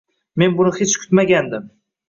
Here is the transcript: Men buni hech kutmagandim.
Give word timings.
Men 0.43 0.55
buni 0.61 0.73
hech 0.79 0.97
kutmagandim. 1.03 1.71